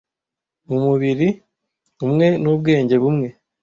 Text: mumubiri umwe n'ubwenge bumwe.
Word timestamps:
mumubiri 0.67 1.27
umwe 2.05 2.27
n'ubwenge 2.41 2.95
bumwe. 3.03 3.27